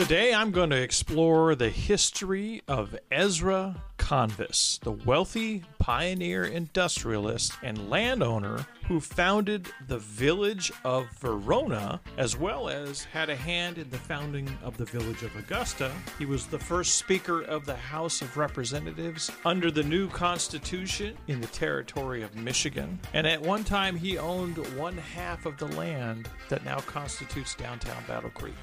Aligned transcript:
Today 0.00 0.32
I'm 0.32 0.50
going 0.50 0.70
to 0.70 0.80
explore 0.80 1.54
the 1.54 1.68
history 1.68 2.62
of 2.66 2.98
Ezra 3.10 3.76
Convis, 3.98 4.80
the 4.80 4.92
wealthy 4.92 5.62
pioneer 5.78 6.44
industrialist 6.44 7.52
and 7.62 7.90
landowner 7.90 8.64
who 8.88 8.98
founded 8.98 9.68
the 9.88 9.98
village 9.98 10.72
of 10.86 11.06
Verona, 11.18 12.00
as 12.16 12.34
well 12.34 12.70
as 12.70 13.04
had 13.04 13.28
a 13.28 13.36
hand 13.36 13.76
in 13.76 13.90
the 13.90 13.98
founding 13.98 14.48
of 14.64 14.78
the 14.78 14.86
village 14.86 15.22
of 15.22 15.36
Augusta. 15.36 15.92
He 16.18 16.24
was 16.24 16.46
the 16.46 16.58
first 16.58 16.94
Speaker 16.94 17.42
of 17.42 17.66
the 17.66 17.76
House 17.76 18.22
of 18.22 18.38
Representatives 18.38 19.30
under 19.44 19.70
the 19.70 19.82
new 19.82 20.08
Constitution 20.08 21.14
in 21.28 21.42
the 21.42 21.46
territory 21.48 22.22
of 22.22 22.34
Michigan, 22.34 22.98
and 23.12 23.26
at 23.26 23.42
one 23.42 23.64
time 23.64 23.96
he 23.96 24.16
owned 24.16 24.56
one 24.78 24.96
half 24.96 25.44
of 25.44 25.58
the 25.58 25.68
land 25.68 26.26
that 26.48 26.64
now 26.64 26.78
constitutes 26.78 27.54
downtown 27.54 28.02
Battle 28.08 28.30
Creek. 28.30 28.54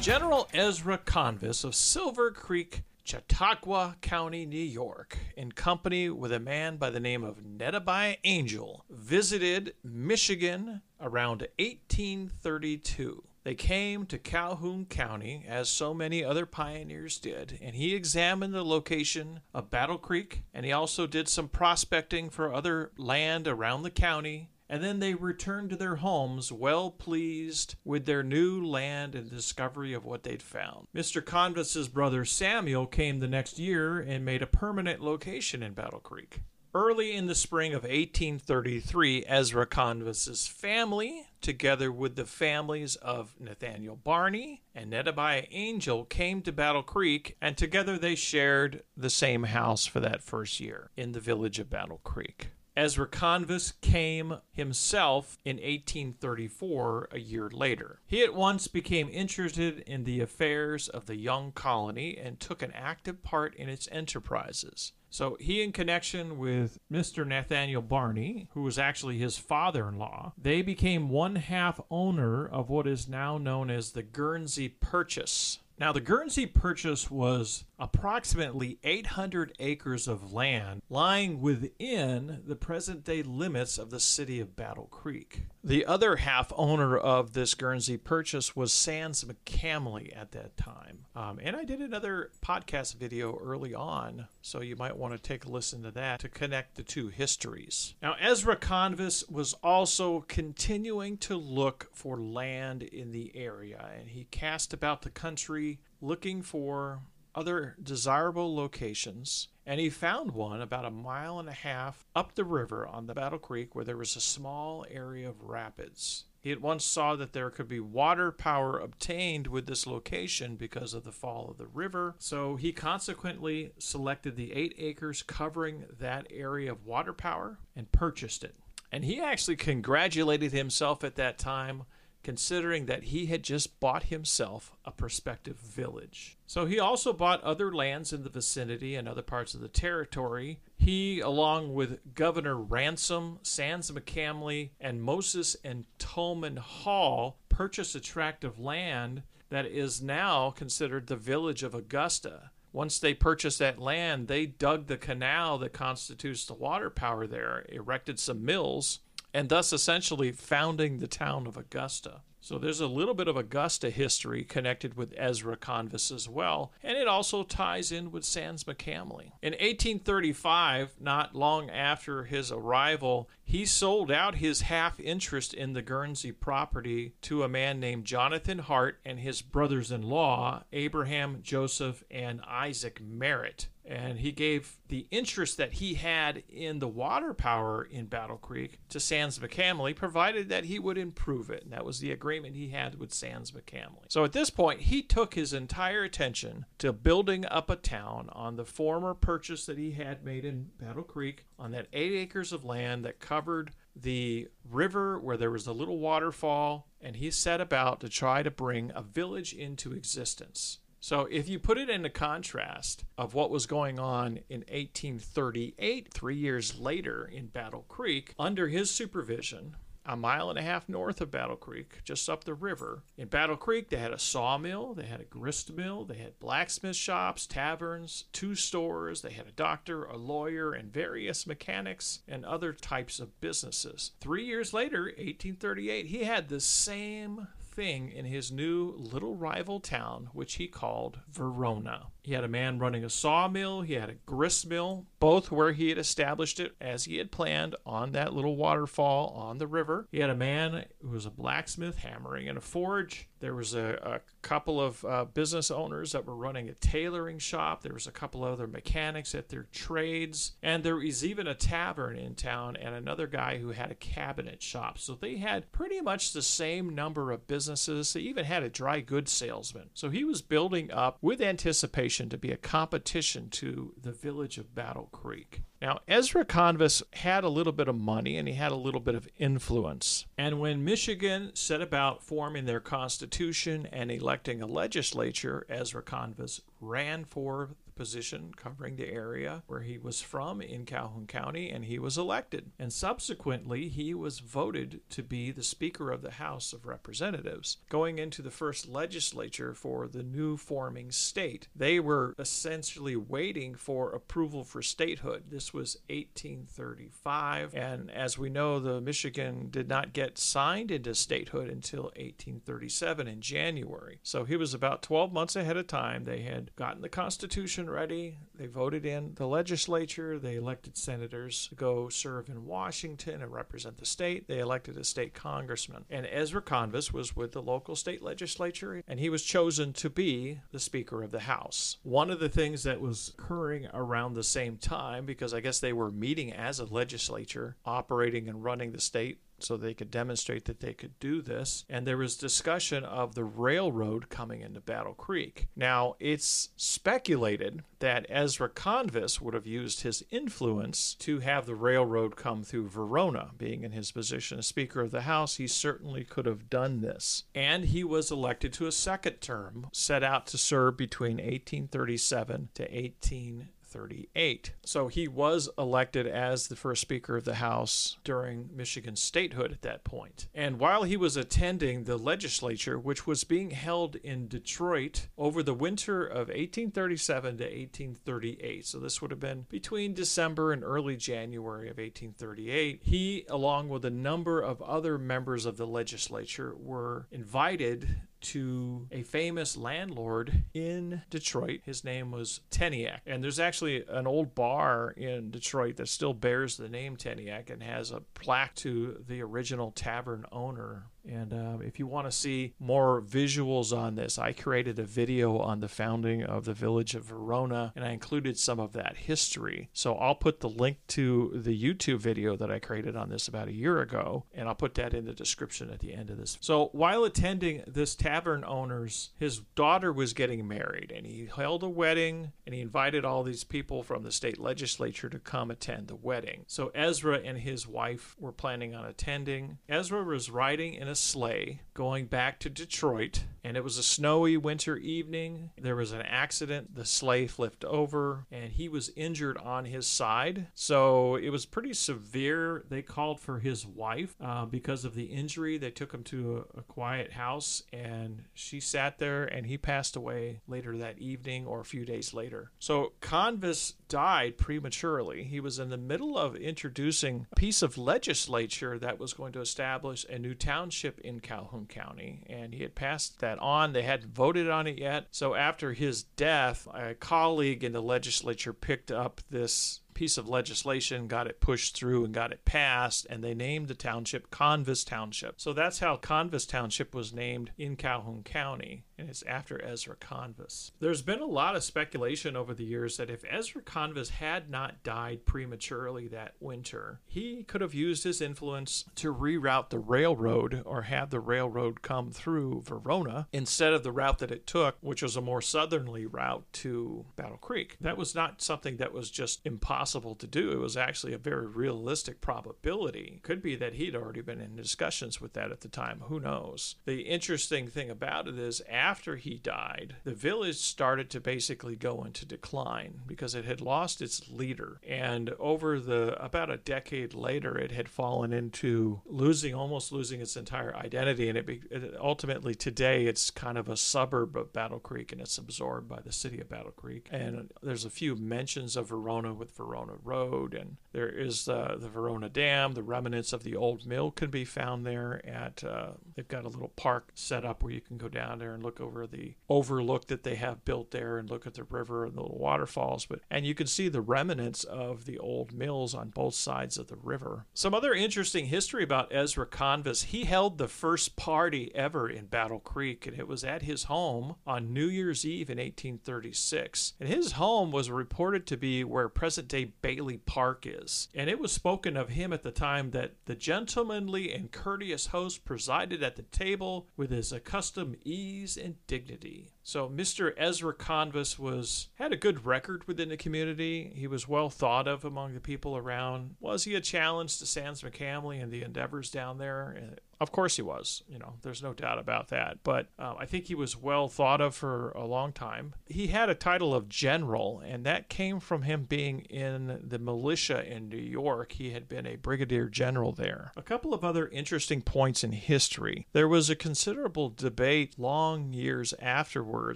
General 0.00 0.48
Ezra 0.54 0.96
Convis 0.96 1.64
of 1.64 1.74
Silver 1.74 2.30
Creek, 2.30 2.82
Chautauqua 3.02 3.96
County, 4.00 4.46
New 4.46 4.56
York, 4.56 5.18
in 5.36 5.50
company 5.50 6.08
with 6.08 6.32
a 6.32 6.38
man 6.38 6.76
by 6.76 6.88
the 6.88 7.00
name 7.00 7.24
of 7.24 7.42
Nedabai 7.42 8.18
Angel, 8.22 8.84
visited 8.88 9.74
Michigan 9.82 10.82
around 11.00 11.48
1832. 11.58 13.24
They 13.42 13.54
came 13.56 14.06
to 14.06 14.18
Calhoun 14.18 14.86
County, 14.86 15.44
as 15.48 15.68
so 15.68 15.92
many 15.92 16.22
other 16.22 16.46
pioneers 16.46 17.18
did, 17.18 17.58
and 17.60 17.74
he 17.74 17.94
examined 17.94 18.54
the 18.54 18.64
location 18.64 19.40
of 19.52 19.70
Battle 19.70 19.98
Creek, 19.98 20.44
and 20.54 20.64
he 20.64 20.72
also 20.72 21.08
did 21.08 21.28
some 21.28 21.48
prospecting 21.48 22.30
for 22.30 22.54
other 22.54 22.92
land 22.96 23.48
around 23.48 23.82
the 23.82 23.90
county 23.90 24.48
and 24.68 24.82
then 24.82 25.00
they 25.00 25.14
returned 25.14 25.70
to 25.70 25.76
their 25.76 25.96
homes 25.96 26.52
well 26.52 26.90
pleased 26.90 27.76
with 27.84 28.06
their 28.06 28.22
new 28.22 28.64
land 28.64 29.14
and 29.14 29.30
discovery 29.30 29.94
of 29.94 30.04
what 30.04 30.22
they'd 30.22 30.42
found. 30.42 30.86
Mr. 30.94 31.24
Convis's 31.24 31.88
brother 31.88 32.24
Samuel 32.24 32.86
came 32.86 33.20
the 33.20 33.28
next 33.28 33.58
year 33.58 33.98
and 33.98 34.24
made 34.24 34.42
a 34.42 34.46
permanent 34.46 35.00
location 35.00 35.62
in 35.62 35.72
Battle 35.72 36.00
Creek. 36.00 36.42
Early 36.74 37.14
in 37.14 37.26
the 37.26 37.34
spring 37.34 37.72
of 37.72 37.84
1833, 37.84 39.24
Ezra 39.26 39.66
Convis's 39.66 40.46
family, 40.46 41.26
together 41.40 41.90
with 41.90 42.14
the 42.14 42.26
families 42.26 42.94
of 42.96 43.34
Nathaniel 43.40 43.96
Barney 43.96 44.62
and 44.74 44.92
Nedabai 44.92 45.48
Angel, 45.50 46.04
came 46.04 46.42
to 46.42 46.52
Battle 46.52 46.82
Creek, 46.82 47.36
and 47.40 47.56
together 47.56 47.96
they 47.96 48.14
shared 48.14 48.82
the 48.94 49.08
same 49.08 49.44
house 49.44 49.86
for 49.86 50.00
that 50.00 50.22
first 50.22 50.60
year 50.60 50.90
in 50.94 51.12
the 51.12 51.20
village 51.20 51.58
of 51.58 51.70
Battle 51.70 52.00
Creek. 52.04 52.50
Ezra 52.78 53.08
Convis 53.08 53.72
came 53.80 54.36
himself 54.52 55.36
in 55.44 55.56
1834, 55.56 57.08
a 57.10 57.18
year 57.18 57.50
later. 57.52 57.98
He 58.06 58.22
at 58.22 58.34
once 58.34 58.68
became 58.68 59.08
interested 59.08 59.80
in 59.80 60.04
the 60.04 60.20
affairs 60.20 60.88
of 60.88 61.06
the 61.06 61.16
young 61.16 61.50
colony 61.50 62.16
and 62.16 62.38
took 62.38 62.62
an 62.62 62.70
active 62.72 63.24
part 63.24 63.56
in 63.56 63.68
its 63.68 63.88
enterprises. 63.90 64.92
So 65.10 65.36
he, 65.40 65.60
in 65.60 65.72
connection 65.72 66.38
with 66.38 66.78
Mr. 66.88 67.26
Nathaniel 67.26 67.82
Barney, 67.82 68.46
who 68.52 68.62
was 68.62 68.78
actually 68.78 69.18
his 69.18 69.38
father 69.38 69.88
in 69.88 69.98
law, 69.98 70.32
they 70.38 70.62
became 70.62 71.08
one 71.08 71.34
half 71.34 71.80
owner 71.90 72.46
of 72.46 72.70
what 72.70 72.86
is 72.86 73.08
now 73.08 73.38
known 73.38 73.70
as 73.70 73.90
the 73.90 74.04
Guernsey 74.04 74.68
Purchase. 74.68 75.58
Now, 75.80 75.90
the 75.92 76.00
Guernsey 76.00 76.46
Purchase 76.46 77.10
was 77.10 77.64
approximately 77.78 78.78
800 78.82 79.52
acres 79.58 80.08
of 80.08 80.32
land 80.32 80.82
lying 80.90 81.40
within 81.40 82.42
the 82.46 82.56
present 82.56 83.04
day 83.04 83.22
limits 83.22 83.78
of 83.78 83.90
the 83.90 84.00
city 84.00 84.40
of 84.40 84.56
Battle 84.56 84.88
Creek. 84.90 85.44
The 85.62 85.86
other 85.86 86.16
half 86.16 86.52
owner 86.56 86.96
of 86.96 87.34
this 87.34 87.54
Guernsey 87.54 87.96
Purchase 87.96 88.56
was 88.56 88.72
Sands 88.72 89.24
McCamley 89.24 90.16
at 90.16 90.32
that 90.32 90.56
time. 90.56 91.06
Um, 91.14 91.38
and 91.42 91.54
I 91.56 91.64
did 91.64 91.80
another 91.80 92.30
podcast 92.44 92.96
video 92.96 93.38
early 93.38 93.74
on, 93.74 94.28
so 94.40 94.60
you 94.60 94.76
might 94.76 94.96
want 94.96 95.14
to 95.14 95.18
take 95.18 95.44
a 95.44 95.50
listen 95.50 95.82
to 95.82 95.90
that 95.92 96.20
to 96.20 96.28
connect 96.28 96.76
the 96.76 96.82
two 96.82 97.08
histories. 97.08 97.94
Now, 98.02 98.16
Ezra 98.20 98.56
Convis 98.56 99.30
was 99.30 99.54
also 99.62 100.24
continuing 100.28 101.18
to 101.18 101.36
look 101.36 101.88
for 101.92 102.18
land 102.18 102.82
in 102.82 103.12
the 103.12 103.32
area, 103.34 103.90
and 103.98 104.08
he 104.08 104.24
cast 104.30 104.72
about 104.72 105.02
the 105.02 105.10
country 105.10 105.80
looking 106.00 106.42
for 106.42 107.00
other 107.34 107.76
desirable 107.82 108.54
locations, 108.54 109.48
and 109.66 109.80
he 109.80 109.90
found 109.90 110.32
one 110.32 110.60
about 110.60 110.84
a 110.84 110.90
mile 110.90 111.38
and 111.38 111.48
a 111.48 111.52
half 111.52 112.06
up 112.16 112.34
the 112.34 112.44
river 112.44 112.86
on 112.86 113.06
the 113.06 113.14
Battle 113.14 113.38
Creek 113.38 113.74
where 113.74 113.84
there 113.84 113.96
was 113.96 114.16
a 114.16 114.20
small 114.20 114.86
area 114.90 115.28
of 115.28 115.42
rapids. 115.42 116.24
He 116.40 116.52
at 116.52 116.60
once 116.60 116.84
saw 116.84 117.16
that 117.16 117.32
there 117.32 117.50
could 117.50 117.68
be 117.68 117.80
water 117.80 118.30
power 118.30 118.78
obtained 118.78 119.48
with 119.48 119.66
this 119.66 119.86
location 119.86 120.56
because 120.56 120.94
of 120.94 121.04
the 121.04 121.12
fall 121.12 121.50
of 121.50 121.58
the 121.58 121.66
river, 121.66 122.14
so 122.18 122.56
he 122.56 122.72
consequently 122.72 123.72
selected 123.78 124.36
the 124.36 124.52
eight 124.52 124.74
acres 124.78 125.22
covering 125.22 125.84
that 125.98 126.26
area 126.30 126.72
of 126.72 126.86
water 126.86 127.12
power 127.12 127.58
and 127.74 127.90
purchased 127.92 128.44
it. 128.44 128.54
And 128.90 129.04
he 129.04 129.20
actually 129.20 129.56
congratulated 129.56 130.52
himself 130.52 131.04
at 131.04 131.16
that 131.16 131.38
time 131.38 131.82
considering 132.22 132.86
that 132.86 133.04
he 133.04 133.26
had 133.26 133.42
just 133.42 133.80
bought 133.80 134.04
himself 134.04 134.72
a 134.84 134.90
prospective 134.90 135.58
village. 135.58 136.36
So 136.46 136.66
he 136.66 136.78
also 136.78 137.12
bought 137.12 137.42
other 137.42 137.72
lands 137.72 138.12
in 138.12 138.22
the 138.22 138.30
vicinity 138.30 138.94
and 138.94 139.08
other 139.08 139.22
parts 139.22 139.54
of 139.54 139.60
the 139.60 139.68
territory. 139.68 140.60
He, 140.76 141.20
along 141.20 141.74
with 141.74 142.14
Governor 142.14 142.56
Ransom, 142.56 143.38
Sands 143.42 143.90
McCamley, 143.90 144.70
and 144.80 145.02
Moses 145.02 145.56
and 145.64 145.86
Tolman 145.98 146.56
Hall, 146.56 147.38
purchased 147.48 147.94
a 147.94 148.00
tract 148.00 148.44
of 148.44 148.58
land 148.58 149.22
that 149.50 149.66
is 149.66 150.02
now 150.02 150.50
considered 150.50 151.06
the 151.06 151.16
village 151.16 151.62
of 151.62 151.74
Augusta. 151.74 152.50
Once 152.72 152.98
they 152.98 153.14
purchased 153.14 153.58
that 153.58 153.78
land, 153.78 154.28
they 154.28 154.44
dug 154.44 154.86
the 154.86 154.98
canal 154.98 155.56
that 155.58 155.72
constitutes 155.72 156.44
the 156.44 156.54
water 156.54 156.90
power 156.90 157.26
there, 157.26 157.64
erected 157.70 158.20
some 158.20 158.44
mills, 158.44 159.00
and 159.32 159.48
thus 159.48 159.72
essentially 159.72 160.32
founding 160.32 160.98
the 160.98 161.06
town 161.06 161.46
of 161.46 161.56
Augusta. 161.56 162.22
So 162.40 162.56
there's 162.56 162.80
a 162.80 162.86
little 162.86 163.14
bit 163.14 163.28
of 163.28 163.36
Augusta 163.36 163.90
history 163.90 164.44
connected 164.44 164.96
with 164.96 165.12
Ezra 165.16 165.56
Convis 165.56 166.14
as 166.14 166.28
well, 166.28 166.72
and 166.82 166.96
it 166.96 167.08
also 167.08 167.42
ties 167.42 167.90
in 167.90 168.12
with 168.12 168.24
Sands 168.24 168.64
McCamley. 168.64 169.32
In 169.42 169.52
1835, 169.52 170.94
not 171.00 171.34
long 171.34 171.68
after 171.68 172.24
his 172.24 172.52
arrival, 172.52 173.28
he 173.44 173.66
sold 173.66 174.10
out 174.10 174.36
his 174.36 174.62
half 174.62 175.00
interest 175.00 175.52
in 175.52 175.72
the 175.72 175.82
Guernsey 175.82 176.32
property 176.32 177.12
to 177.22 177.42
a 177.42 177.48
man 177.48 177.80
named 177.80 178.04
Jonathan 178.04 178.60
Hart 178.60 179.00
and 179.04 179.18
his 179.18 179.42
brothers 179.42 179.90
in 179.90 180.02
law, 180.02 180.62
Abraham, 180.72 181.40
Joseph, 181.42 182.04
and 182.10 182.40
Isaac 182.46 183.00
Merritt 183.02 183.68
and 183.88 184.18
he 184.18 184.32
gave 184.32 184.76
the 184.88 185.06
interest 185.10 185.56
that 185.56 185.74
he 185.74 185.94
had 185.94 186.42
in 186.50 186.78
the 186.78 186.86
water 186.86 187.32
power 187.32 187.82
in 187.82 188.04
Battle 188.04 188.36
Creek 188.36 188.78
to 188.90 189.00
Sands 189.00 189.38
McCamley, 189.38 189.96
provided 189.96 190.50
that 190.50 190.66
he 190.66 190.78
would 190.78 190.98
improve 190.98 191.48
it. 191.48 191.62
And 191.62 191.72
that 191.72 191.86
was 191.86 191.98
the 191.98 192.12
agreement 192.12 192.54
he 192.54 192.68
had 192.68 192.98
with 192.98 193.14
Sands 193.14 193.52
McCamley. 193.52 194.04
So 194.08 194.24
at 194.24 194.32
this 194.32 194.50
point, 194.50 194.82
he 194.82 195.00
took 195.00 195.34
his 195.34 195.54
entire 195.54 196.04
attention 196.04 196.66
to 196.78 196.92
building 196.92 197.46
up 197.46 197.70
a 197.70 197.76
town 197.76 198.28
on 198.32 198.56
the 198.56 198.66
former 198.66 199.14
purchase 199.14 199.64
that 199.64 199.78
he 199.78 199.92
had 199.92 200.22
made 200.22 200.44
in 200.44 200.68
Battle 200.78 201.02
Creek 201.02 201.46
on 201.58 201.70
that 201.70 201.88
eight 201.94 202.12
acres 202.12 202.52
of 202.52 202.66
land 202.66 203.06
that 203.06 203.20
covered 203.20 203.70
the 203.96 204.48
river 204.70 205.18
where 205.18 205.38
there 205.38 205.50
was 205.50 205.66
a 205.66 205.72
little 205.72 205.98
waterfall, 205.98 206.88
and 207.00 207.16
he 207.16 207.30
set 207.30 207.60
about 207.60 208.00
to 208.00 208.08
try 208.10 208.42
to 208.42 208.50
bring 208.50 208.92
a 208.94 209.02
village 209.02 209.54
into 209.54 209.92
existence. 209.94 210.78
So 211.00 211.28
if 211.30 211.48
you 211.48 211.58
put 211.58 211.78
it 211.78 211.88
into 211.88 212.10
contrast 212.10 213.04
of 213.16 213.34
what 213.34 213.50
was 213.50 213.66
going 213.66 213.98
on 213.98 214.40
in 214.48 214.60
1838, 214.60 216.12
three 216.12 216.36
years 216.36 216.78
later 216.78 217.24
in 217.24 217.46
Battle 217.46 217.84
Creek, 217.88 218.34
under 218.38 218.68
his 218.68 218.90
supervision, 218.90 219.76
a 220.08 220.16
mile 220.16 220.48
and 220.48 220.58
a 220.58 220.62
half 220.62 220.88
north 220.88 221.20
of 221.20 221.30
Battle 221.30 221.56
Creek, 221.56 222.00
just 222.02 222.28
up 222.30 222.44
the 222.44 222.54
river. 222.54 223.02
In 223.18 223.28
Battle 223.28 223.56
Creek, 223.56 223.90
they 223.90 223.98
had 223.98 224.12
a 224.12 224.18
sawmill, 224.18 224.94
they 224.94 225.04
had 225.04 225.20
a 225.20 225.24
grist 225.24 225.72
mill, 225.72 226.04
they 226.06 226.16
had 226.16 226.38
blacksmith 226.40 226.96
shops, 226.96 227.46
taverns, 227.46 228.24
two 228.32 228.54
stores, 228.54 229.20
they 229.20 229.32
had 229.32 229.46
a 229.46 229.52
doctor, 229.52 230.04
a 230.04 230.16
lawyer, 230.16 230.72
and 230.72 230.90
various 230.92 231.46
mechanics 231.46 232.20
and 232.26 232.44
other 232.46 232.72
types 232.72 233.20
of 233.20 233.38
businesses. 233.40 234.12
Three 234.20 234.46
years 234.46 234.72
later, 234.72 235.02
1838, 235.02 236.06
he 236.06 236.24
had 236.24 236.48
the 236.48 236.60
same 236.60 237.46
thing 237.78 238.10
in 238.10 238.24
his 238.24 238.50
new 238.50 238.92
little 238.98 239.36
rival 239.36 239.78
town, 239.78 240.30
which 240.32 240.54
he 240.54 240.66
called 240.66 241.20
Verona. 241.30 242.08
He 242.28 242.34
had 242.34 242.44
a 242.44 242.48
man 242.48 242.78
running 242.78 243.04
a 243.04 243.08
sawmill, 243.08 243.80
he 243.80 243.94
had 243.94 244.10
a 244.10 244.14
grist 244.26 244.66
mill, 244.66 245.06
both 245.18 245.50
where 245.50 245.72
he 245.72 245.88
had 245.88 245.96
established 245.96 246.60
it 246.60 246.76
as 246.78 247.06
he 247.06 247.16
had 247.16 247.32
planned 247.32 247.74
on 247.86 248.12
that 248.12 248.34
little 248.34 248.54
waterfall 248.54 249.28
on 249.30 249.56
the 249.56 249.66
river. 249.66 250.06
He 250.12 250.18
had 250.18 250.28
a 250.28 250.34
man 250.34 250.84
who 251.00 251.08
was 251.08 251.24
a 251.24 251.30
blacksmith 251.30 251.96
hammering 251.96 252.46
in 252.46 252.58
a 252.58 252.60
forge. 252.60 253.30
There 253.40 253.54
was 253.54 253.72
a, 253.72 253.98
a 254.02 254.20
couple 254.42 254.78
of 254.78 255.04
uh, 255.04 255.24
business 255.26 255.70
owners 255.70 256.12
that 256.12 256.26
were 256.26 256.34
running 256.34 256.68
a 256.68 256.74
tailoring 256.74 257.38
shop. 257.38 257.82
There 257.82 257.94
was 257.94 258.06
a 258.06 258.12
couple 258.12 258.44
other 258.44 258.66
mechanics 258.66 259.34
at 259.34 259.48
their 259.48 259.68
trades. 259.72 260.52
And 260.62 260.82
there 260.82 260.96
was 260.96 261.24
even 261.24 261.46
a 261.46 261.54
tavern 261.54 262.16
in 262.16 262.34
town 262.34 262.76
and 262.76 262.94
another 262.94 263.26
guy 263.26 263.58
who 263.58 263.70
had 263.70 263.90
a 263.90 263.94
cabinet 263.94 264.62
shop. 264.62 264.98
So 264.98 265.14
they 265.14 265.36
had 265.36 265.72
pretty 265.72 266.00
much 266.00 266.32
the 266.32 266.42
same 266.42 266.94
number 266.94 267.30
of 267.30 267.46
businesses. 267.46 268.12
They 268.12 268.20
even 268.20 268.44
had 268.44 268.64
a 268.64 268.68
dry 268.68 269.00
goods 269.00 269.32
salesman. 269.32 269.90
So 269.94 270.10
he 270.10 270.24
was 270.24 270.42
building 270.42 270.90
up 270.90 271.18
with 271.22 271.40
anticipation 271.40 272.17
to 272.30 272.38
be 272.38 272.50
a 272.50 272.56
competition 272.56 273.50
to 273.50 273.94
the 274.00 274.12
village 274.12 274.58
of 274.58 274.74
Battle 274.74 275.08
Creek. 275.12 275.62
Now, 275.80 276.00
Ezra 276.08 276.44
Convis 276.44 277.02
had 277.12 277.44
a 277.44 277.48
little 277.48 277.72
bit 277.72 277.88
of 277.88 277.96
money 277.96 278.36
and 278.36 278.48
he 278.48 278.54
had 278.54 278.72
a 278.72 278.76
little 278.76 279.00
bit 279.00 279.14
of 279.14 279.28
influence. 279.38 280.26
And 280.36 280.58
when 280.58 280.84
Michigan 280.84 281.52
set 281.54 281.80
about 281.80 282.22
forming 282.22 282.64
their 282.64 282.80
constitution 282.80 283.86
and 283.92 284.10
electing 284.10 284.60
a 284.60 284.66
legislature, 284.66 285.64
Ezra 285.68 286.02
Convis 286.02 286.60
ran 286.80 287.24
for 287.24 287.70
position 287.98 288.52
covering 288.56 288.96
the 288.96 289.12
area 289.12 289.64
where 289.66 289.80
he 289.80 289.98
was 289.98 290.22
from 290.22 290.62
in 290.62 290.86
Calhoun 290.86 291.26
County, 291.26 291.68
and 291.68 291.84
he 291.84 291.98
was 291.98 292.16
elected. 292.16 292.70
And 292.78 292.92
subsequently, 292.92 293.88
he 293.88 294.14
was 294.14 294.38
voted 294.38 295.00
to 295.10 295.22
be 295.22 295.50
the 295.50 295.64
Speaker 295.64 296.10
of 296.12 296.22
the 296.22 296.30
House 296.30 296.72
of 296.72 296.86
Representatives, 296.86 297.78
going 297.90 298.18
into 298.18 298.40
the 298.40 298.52
first 298.52 298.88
legislature 298.88 299.74
for 299.74 300.06
the 300.06 300.22
new 300.22 300.56
forming 300.56 301.10
state. 301.10 301.66
They 301.74 301.98
were 301.98 302.34
essentially 302.38 303.16
waiting 303.16 303.74
for 303.74 304.12
approval 304.12 304.62
for 304.62 304.80
statehood. 304.80 305.50
This 305.50 305.74
was 305.74 305.98
1835, 306.08 307.74
and 307.74 308.10
as 308.12 308.38
we 308.38 308.48
know, 308.48 308.78
the 308.78 309.00
Michigan 309.00 309.68
did 309.70 309.88
not 309.88 310.12
get 310.12 310.38
signed 310.38 310.92
into 310.92 311.14
statehood 311.14 311.68
until 311.68 312.04
1837 312.04 313.26
in 313.26 313.40
January. 313.40 314.20
So 314.22 314.44
he 314.44 314.56
was 314.56 314.72
about 314.72 315.02
12 315.02 315.32
months 315.32 315.56
ahead 315.56 315.76
of 315.76 315.88
time. 315.88 316.24
They 316.24 316.42
had 316.42 316.70
gotten 316.76 317.02
the 317.02 317.08
Constitution 317.08 317.87
ready. 317.88 318.38
They 318.54 318.66
voted 318.66 319.04
in 319.04 319.34
the 319.34 319.46
legislature. 319.46 320.38
They 320.38 320.56
elected 320.56 320.96
senators 320.96 321.68
to 321.68 321.74
go 321.74 322.08
serve 322.08 322.48
in 322.48 322.66
Washington 322.66 323.42
and 323.42 323.52
represent 323.52 323.98
the 323.98 324.06
state. 324.06 324.48
They 324.48 324.58
elected 324.58 324.96
a 324.96 325.04
state 325.04 325.34
congressman. 325.34 326.04
And 326.10 326.26
Ezra 326.30 326.62
Convis 326.62 327.12
was 327.12 327.34
with 327.34 327.52
the 327.52 327.62
local 327.62 327.96
state 327.96 328.22
legislature, 328.22 329.02
and 329.06 329.20
he 329.20 329.30
was 329.30 329.42
chosen 329.42 329.92
to 329.94 330.10
be 330.10 330.60
the 330.72 330.80
Speaker 330.80 331.22
of 331.22 331.30
the 331.30 331.40
House. 331.40 331.98
One 332.02 332.30
of 332.30 332.40
the 332.40 332.48
things 332.48 332.82
that 332.82 333.00
was 333.00 333.34
occurring 333.38 333.88
around 333.92 334.34
the 334.34 334.44
same 334.44 334.76
time, 334.76 335.26
because 335.26 335.54
I 335.54 335.60
guess 335.60 335.80
they 335.80 335.92
were 335.92 336.10
meeting 336.10 336.52
as 336.52 336.80
a 336.80 336.84
legislature, 336.84 337.76
operating 337.84 338.48
and 338.48 338.64
running 338.64 338.92
the 338.92 339.00
state 339.00 339.40
so 339.60 339.76
they 339.76 339.94
could 339.94 340.10
demonstrate 340.10 340.64
that 340.66 340.80
they 340.80 340.94
could 340.94 341.18
do 341.18 341.42
this. 341.42 341.84
And 341.88 342.06
there 342.06 342.16
was 342.16 342.36
discussion 342.36 343.04
of 343.04 343.34
the 343.34 343.44
railroad 343.44 344.28
coming 344.28 344.62
into 344.62 344.80
Battle 344.80 345.14
Creek. 345.14 345.68
Now, 345.76 346.16
it's 346.20 346.70
speculated 346.76 347.82
that 348.00 348.26
Ezra 348.28 348.68
Convis 348.68 349.40
would 349.40 349.54
have 349.54 349.66
used 349.66 350.02
his 350.02 350.24
influence 350.30 351.14
to 351.14 351.40
have 351.40 351.66
the 351.66 351.74
railroad 351.74 352.36
come 352.36 352.62
through 352.62 352.88
Verona. 352.88 353.50
Being 353.58 353.82
in 353.82 353.92
his 353.92 354.12
position 354.12 354.58
as 354.58 354.66
Speaker 354.66 355.00
of 355.00 355.10
the 355.10 355.22
House, 355.22 355.56
he 355.56 355.66
certainly 355.66 356.24
could 356.24 356.46
have 356.46 356.70
done 356.70 357.00
this. 357.00 357.44
And 357.54 357.86
he 357.86 358.04
was 358.04 358.30
elected 358.30 358.72
to 358.74 358.86
a 358.86 358.92
second 358.92 359.40
term, 359.40 359.88
set 359.92 360.22
out 360.22 360.46
to 360.48 360.58
serve 360.58 360.96
between 360.96 361.38
1837 361.38 362.68
to 362.74 362.96
18. 362.96 363.68
38. 363.88 364.74
So 364.84 365.08
he 365.08 365.26
was 365.26 365.68
elected 365.78 366.26
as 366.26 366.68
the 366.68 366.76
first 366.76 367.00
Speaker 367.00 367.36
of 367.36 367.44
the 367.44 367.56
House 367.56 368.18
during 368.24 368.70
Michigan's 368.74 369.20
statehood 369.20 369.72
at 369.72 369.82
that 369.82 370.04
point. 370.04 370.46
And 370.54 370.78
while 370.78 371.04
he 371.04 371.16
was 371.16 371.36
attending 371.36 372.04
the 372.04 372.16
legislature, 372.16 372.98
which 372.98 373.26
was 373.26 373.44
being 373.44 373.70
held 373.70 374.16
in 374.16 374.48
Detroit 374.48 375.28
over 375.36 375.62
the 375.62 375.74
winter 375.74 376.24
of 376.24 376.48
1837 376.48 377.58
to 377.58 377.64
1838, 377.64 378.86
so 378.86 378.98
this 378.98 379.20
would 379.20 379.30
have 379.30 379.40
been 379.40 379.66
between 379.68 380.14
December 380.14 380.72
and 380.72 380.84
early 380.84 381.16
January 381.16 381.88
of 381.88 381.98
1838, 381.98 383.00
he, 383.02 383.44
along 383.48 383.88
with 383.88 384.04
a 384.04 384.10
number 384.10 384.60
of 384.60 384.82
other 384.82 385.18
members 385.18 385.66
of 385.66 385.76
the 385.76 385.86
legislature, 385.86 386.74
were 386.76 387.26
invited 387.30 388.16
to 388.40 389.06
a 389.10 389.22
famous 389.22 389.76
landlord 389.76 390.64
in 390.74 391.22
Detroit. 391.30 391.80
His 391.84 392.04
name 392.04 392.30
was 392.30 392.60
Ten 392.70 392.92
Eyck. 392.94 393.20
And 393.26 393.42
there's 393.42 393.60
actually 393.60 394.04
an 394.08 394.26
old 394.26 394.54
bar 394.54 395.10
in 395.16 395.50
Detroit 395.50 395.96
that 395.96 396.08
still 396.08 396.34
bears 396.34 396.76
the 396.76 396.88
name 396.88 397.16
Ten 397.16 397.38
Eyck 397.38 397.70
and 397.70 397.82
has 397.82 398.10
a 398.10 398.20
plaque 398.34 398.74
to 398.76 399.22
the 399.26 399.42
original 399.42 399.90
tavern 399.90 400.44
owner 400.52 401.06
and 401.28 401.52
um, 401.52 401.82
if 401.82 401.98
you 401.98 402.06
want 402.06 402.26
to 402.26 402.32
see 402.32 402.74
more 402.80 403.20
visuals 403.20 403.96
on 403.96 404.14
this, 404.14 404.38
I 404.38 404.52
created 404.52 404.98
a 404.98 405.04
video 405.04 405.58
on 405.58 405.80
the 405.80 405.88
founding 405.88 406.42
of 406.42 406.64
the 406.64 406.72
village 406.72 407.14
of 407.14 407.24
Verona, 407.24 407.92
and 407.94 408.04
I 408.04 408.10
included 408.10 408.58
some 408.58 408.80
of 408.80 408.94
that 408.94 409.16
history. 409.16 409.90
So 409.92 410.14
I'll 410.14 410.34
put 410.34 410.60
the 410.60 410.68
link 410.68 410.98
to 411.08 411.52
the 411.54 411.78
YouTube 411.78 412.18
video 412.18 412.56
that 412.56 412.70
I 412.70 412.78
created 412.78 413.14
on 413.14 413.28
this 413.28 413.46
about 413.46 413.68
a 413.68 413.72
year 413.72 414.00
ago, 414.00 414.44
and 414.54 414.68
I'll 414.68 414.74
put 414.74 414.94
that 414.94 415.12
in 415.12 415.26
the 415.26 415.34
description 415.34 415.90
at 415.90 416.00
the 416.00 416.14
end 416.14 416.30
of 416.30 416.38
this. 416.38 416.56
So 416.60 416.88
while 416.92 417.24
attending 417.24 417.82
this 417.86 418.14
tavern 418.28 418.62
owner's, 418.66 419.30
his 419.38 419.60
daughter 419.74 420.12
was 420.12 420.34
getting 420.34 420.68
married, 420.68 421.10
and 421.16 421.26
he 421.26 421.48
held 421.56 421.82
a 421.82 421.88
wedding, 421.88 422.52
and 422.66 422.74
he 422.74 422.82
invited 422.82 423.24
all 423.24 423.42
these 423.42 423.64
people 423.64 424.02
from 424.02 424.22
the 424.22 424.30
state 424.30 424.60
legislature 424.60 425.30
to 425.30 425.38
come 425.38 425.70
attend 425.70 426.08
the 426.08 426.14
wedding. 426.14 426.64
So 426.66 426.90
Ezra 426.94 427.38
and 427.38 427.56
his 427.56 427.88
wife 427.88 428.36
were 428.38 428.52
planning 428.52 428.94
on 428.94 429.06
attending. 429.06 429.78
Ezra 429.88 430.22
was 430.22 430.50
riding 430.50 430.92
in 430.92 431.08
a 431.08 431.14
sleigh 431.14 431.80
going 431.94 432.26
back 432.26 432.58
to 432.60 432.68
Detroit, 432.68 433.44
and 433.68 433.76
it 433.76 433.84
was 433.84 433.98
a 433.98 434.02
snowy 434.02 434.56
winter 434.56 434.96
evening. 434.96 435.68
There 435.78 435.94
was 435.94 436.12
an 436.12 436.22
accident. 436.22 436.94
The 436.94 437.04
sleigh 437.04 437.46
flipped 437.46 437.84
over, 437.84 438.46
and 438.50 438.72
he 438.72 438.88
was 438.88 439.12
injured 439.14 439.58
on 439.58 439.84
his 439.84 440.06
side. 440.06 440.68
So 440.74 441.36
it 441.36 441.50
was 441.50 441.66
pretty 441.66 441.92
severe. 441.92 442.84
They 442.88 443.02
called 443.02 443.40
for 443.40 443.58
his 443.58 443.84
wife 443.84 444.34
uh, 444.42 444.64
because 444.64 445.04
of 445.04 445.14
the 445.14 445.24
injury. 445.24 445.76
They 445.76 445.90
took 445.90 446.12
him 446.12 446.22
to 446.24 446.64
a, 446.74 446.78
a 446.78 446.82
quiet 446.82 447.32
house, 447.32 447.82
and 447.92 448.44
she 448.54 448.80
sat 448.80 449.18
there, 449.18 449.44
and 449.44 449.66
he 449.66 449.76
passed 449.76 450.16
away 450.16 450.62
later 450.66 450.96
that 450.96 451.18
evening 451.18 451.66
or 451.66 451.80
a 451.80 451.84
few 451.84 452.06
days 452.06 452.32
later. 452.32 452.70
So 452.78 453.12
Convis 453.20 453.92
died 454.08 454.56
prematurely. 454.56 455.44
He 455.44 455.60
was 455.60 455.78
in 455.78 455.90
the 455.90 455.98
middle 455.98 456.38
of 456.38 456.56
introducing 456.56 457.46
a 457.52 457.56
piece 457.56 457.82
of 457.82 457.98
legislature 457.98 458.98
that 458.98 459.18
was 459.18 459.34
going 459.34 459.52
to 459.52 459.60
establish 459.60 460.24
a 460.30 460.38
new 460.38 460.54
township 460.54 461.20
in 461.20 461.40
Calhoun 461.40 461.84
County, 461.84 462.44
and 462.48 462.72
he 462.72 462.82
had 462.82 462.94
passed 462.94 463.40
that 463.40 463.57
on. 463.58 463.92
They 463.92 464.02
hadn't 464.02 464.34
voted 464.34 464.68
on 464.68 464.86
it 464.86 464.98
yet. 464.98 465.28
So 465.30 465.54
after 465.54 465.92
his 465.92 466.22
death, 466.22 466.86
a 466.92 467.14
colleague 467.14 467.84
in 467.84 467.92
the 467.92 468.02
legislature 468.02 468.72
picked 468.72 469.10
up 469.10 469.40
this 469.50 470.00
piece 470.18 470.36
of 470.36 470.48
legislation, 470.48 471.28
got 471.28 471.46
it 471.46 471.60
pushed 471.60 471.96
through 471.96 472.24
and 472.24 472.34
got 472.34 472.50
it 472.50 472.64
passed, 472.64 473.24
and 473.30 473.44
they 473.44 473.54
named 473.54 473.86
the 473.86 473.94
township 473.94 474.50
Convis 474.50 475.06
Township. 475.06 475.60
So 475.60 475.72
that's 475.72 476.00
how 476.00 476.16
Convis 476.16 476.68
Township 476.68 477.14
was 477.14 477.32
named 477.32 477.70
in 477.78 477.94
Calhoun 477.94 478.42
County, 478.42 479.04
and 479.16 479.30
it's 479.30 479.44
after 479.44 479.80
Ezra 479.80 480.16
Convis. 480.16 480.90
There's 480.98 481.22
been 481.22 481.38
a 481.38 481.46
lot 481.46 481.76
of 481.76 481.84
speculation 481.84 482.56
over 482.56 482.74
the 482.74 482.84
years 482.84 483.16
that 483.18 483.30
if 483.30 483.44
Ezra 483.48 483.80
Convis 483.80 484.30
had 484.30 484.68
not 484.68 485.04
died 485.04 485.46
prematurely 485.46 486.26
that 486.26 486.54
winter, 486.58 487.20
he 487.28 487.62
could 487.62 487.80
have 487.80 487.94
used 487.94 488.24
his 488.24 488.40
influence 488.40 489.04
to 489.14 489.32
reroute 489.32 489.90
the 489.90 490.00
railroad 490.00 490.82
or 490.84 491.02
have 491.02 491.30
the 491.30 491.38
railroad 491.38 492.02
come 492.02 492.32
through 492.32 492.82
Verona 492.84 493.46
instead 493.52 493.92
of 493.92 494.02
the 494.02 494.10
route 494.10 494.40
that 494.40 494.50
it 494.50 494.66
took, 494.66 494.96
which 495.00 495.22
was 495.22 495.36
a 495.36 495.40
more 495.40 495.62
southerly 495.62 496.26
route 496.26 496.64
to 496.72 497.24
Battle 497.36 497.58
Creek. 497.58 497.96
That 498.00 498.18
was 498.18 498.34
not 498.34 498.60
something 498.60 498.96
that 498.96 499.12
was 499.12 499.30
just 499.30 499.60
impossible 499.64 500.07
impossible 500.08 500.34
to 500.34 500.46
do. 500.46 500.72
It 500.72 500.78
was 500.78 500.96
actually 500.96 501.34
a 501.34 501.38
very 501.38 501.66
realistic 501.66 502.40
probability. 502.40 503.40
Could 503.42 503.62
be 503.62 503.76
that 503.76 503.94
he'd 503.94 504.16
already 504.16 504.40
been 504.40 504.60
in 504.60 504.74
discussions 504.74 505.38
with 505.38 505.52
that 505.52 505.70
at 505.70 505.82
the 505.82 505.88
time. 505.88 506.22
Who 506.28 506.40
knows? 506.40 506.96
The 507.04 507.22
interesting 507.22 507.88
thing 507.88 508.08
about 508.08 508.48
it 508.48 508.58
is, 508.58 508.80
after 508.90 509.36
he 509.36 509.58
died, 509.58 510.16
the 510.24 510.32
village 510.32 510.76
started 510.76 511.28
to 511.30 511.40
basically 511.40 511.94
go 511.94 512.24
into 512.24 512.46
decline 512.46 513.20
because 513.26 513.54
it 513.54 513.66
had 513.66 513.82
lost 513.82 514.22
its 514.22 514.48
leader. 514.50 514.98
And 515.06 515.50
over 515.58 516.00
the 516.00 516.42
about 516.42 516.70
a 516.70 516.78
decade 516.78 517.34
later, 517.34 517.76
it 517.76 517.92
had 517.92 518.08
fallen 518.08 518.52
into 518.52 519.20
losing, 519.26 519.74
almost 519.74 520.10
losing 520.10 520.40
its 520.40 520.56
entire 520.56 520.96
identity. 520.96 521.50
And 521.50 521.58
it, 521.58 521.66
be, 521.66 521.82
it 521.90 522.14
ultimately 522.18 522.74
today, 522.74 523.26
it's 523.26 523.50
kind 523.50 523.76
of 523.76 523.88
a 523.90 523.96
suburb 523.96 524.56
of 524.56 524.72
Battle 524.72 525.00
Creek 525.00 525.32
and 525.32 525.40
it's 525.40 525.58
absorbed 525.58 526.08
by 526.08 526.20
the 526.20 526.32
city 526.32 526.60
of 526.60 526.70
Battle 526.70 526.92
Creek. 526.92 527.28
And 527.30 527.70
there's 527.82 528.06
a 528.06 528.10
few 528.10 528.36
mentions 528.36 528.96
of 528.96 529.08
Verona 529.08 529.52
with 529.52 529.76
Verona 529.76 529.97
Verona 530.06 530.20
Road, 530.22 530.74
and 530.74 530.96
there 531.12 531.28
is 531.28 531.68
uh, 531.68 531.96
the 531.98 532.08
Verona 532.08 532.48
Dam. 532.48 532.92
The 532.92 533.02
remnants 533.02 533.52
of 533.52 533.64
the 533.64 533.76
old 533.76 534.06
mill 534.06 534.30
can 534.30 534.50
be 534.50 534.64
found 534.64 535.06
there. 535.06 535.40
At 535.46 535.82
uh, 535.82 536.12
they've 536.36 536.46
got 536.46 536.64
a 536.64 536.68
little 536.68 536.92
park 536.96 537.30
set 537.34 537.64
up 537.64 537.82
where 537.82 537.92
you 537.92 538.00
can 538.00 538.18
go 538.18 538.28
down 538.28 538.58
there 538.58 538.74
and 538.74 538.82
look 538.82 539.00
over 539.00 539.26
the 539.26 539.54
overlook 539.68 540.26
that 540.28 540.42
they 540.42 540.56
have 540.56 540.84
built 540.84 541.10
there 541.10 541.38
and 541.38 541.50
look 541.50 541.66
at 541.66 541.74
the 541.74 541.84
river 541.84 542.24
and 542.24 542.34
the 542.34 542.42
little 542.42 542.58
waterfalls. 542.58 543.26
But 543.26 543.40
and 543.50 543.66
you 543.66 543.74
can 543.74 543.86
see 543.86 544.08
the 544.08 544.20
remnants 544.20 544.84
of 544.84 545.24
the 545.24 545.38
old 545.38 545.72
mills 545.72 546.14
on 546.14 546.30
both 546.30 546.54
sides 546.54 546.98
of 546.98 547.08
the 547.08 547.16
river. 547.16 547.66
Some 547.74 547.94
other 547.94 548.12
interesting 548.12 548.66
history 548.66 549.02
about 549.02 549.32
Ezra 549.32 549.66
Convis. 549.66 550.24
He 550.24 550.44
held 550.44 550.78
the 550.78 550.88
first 550.88 551.36
party 551.36 551.90
ever 551.94 552.28
in 552.28 552.46
Battle 552.46 552.80
Creek, 552.80 553.26
and 553.26 553.38
it 553.38 553.48
was 553.48 553.64
at 553.64 553.82
his 553.82 554.04
home 554.04 554.56
on 554.66 554.92
New 554.92 555.06
Year's 555.06 555.44
Eve 555.44 555.70
in 555.70 555.78
1836. 555.78 557.14
And 557.18 557.28
his 557.28 557.52
home 557.52 557.90
was 557.90 558.10
reported 558.10 558.66
to 558.66 558.76
be 558.76 559.02
where 559.04 559.28
present 559.28 559.68
day 559.88 559.94
Bailey 560.00 560.38
Park 560.38 560.86
is. 560.86 561.28
And 561.34 561.48
it 561.48 561.58
was 561.58 561.72
spoken 561.72 562.16
of 562.16 562.30
him 562.30 562.52
at 562.52 562.62
the 562.62 562.70
time 562.70 563.10
that 563.10 563.32
the 563.46 563.54
gentlemanly 563.54 564.52
and 564.52 564.70
courteous 564.70 565.26
host 565.28 565.64
presided 565.64 566.22
at 566.22 566.36
the 566.36 566.42
table 566.42 567.08
with 567.16 567.30
his 567.30 567.52
accustomed 567.52 568.16
ease 568.24 568.76
and 568.76 568.96
dignity. 569.06 569.68
So 569.88 570.06
Mr. 570.06 570.52
Ezra 570.58 570.92
Convis 570.92 571.58
was 571.58 572.08
had 572.16 572.30
a 572.30 572.36
good 572.36 572.66
record 572.66 573.08
within 573.08 573.30
the 573.30 573.38
community. 573.38 574.12
He 574.14 574.26
was 574.26 574.46
well 574.46 574.68
thought 574.68 575.08
of 575.08 575.24
among 575.24 575.54
the 575.54 575.60
people 575.60 575.96
around. 575.96 576.56
Was 576.60 576.84
he 576.84 576.94
a 576.94 577.00
challenge 577.00 577.58
to 577.58 577.64
Sands 577.64 578.02
McCamley 578.02 578.62
and 578.62 578.70
the 578.70 578.82
endeavors 578.82 579.30
down 579.30 579.56
there? 579.56 580.18
Of 580.40 580.52
course 580.52 580.76
he 580.76 580.82
was. 580.82 581.22
You 581.26 581.38
know, 581.38 581.54
there's 581.62 581.82
no 581.82 581.94
doubt 581.94 582.18
about 582.18 582.48
that. 582.48 582.78
But 582.84 583.08
uh, 583.18 583.34
I 583.38 583.46
think 583.46 583.64
he 583.64 583.74
was 583.74 583.96
well 583.96 584.28
thought 584.28 584.60
of 584.60 584.74
for 584.74 585.10
a 585.12 585.24
long 585.24 585.52
time. 585.52 585.94
He 586.06 586.28
had 586.28 586.48
a 586.48 586.54
title 586.54 586.94
of 586.94 587.08
general, 587.08 587.82
and 587.84 588.04
that 588.04 588.28
came 588.28 588.60
from 588.60 588.82
him 588.82 589.04
being 589.04 589.40
in 589.40 590.00
the 590.02 590.18
militia 590.18 590.84
in 590.86 591.08
New 591.08 591.16
York. 591.16 591.72
He 591.72 591.90
had 591.90 592.08
been 592.08 592.26
a 592.26 592.36
brigadier 592.36 592.88
general 592.88 593.32
there. 593.32 593.72
A 593.74 593.82
couple 593.82 594.12
of 594.12 594.22
other 594.22 594.48
interesting 594.48 595.00
points 595.00 595.42
in 595.42 595.52
history. 595.52 596.26
There 596.34 596.46
was 596.46 596.70
a 596.70 596.76
considerable 596.76 597.48
debate 597.48 598.18
long 598.18 598.72
years 598.74 599.14
afterwards 599.18 599.77